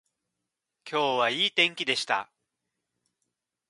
[0.89, 2.31] 今日はいい天気でした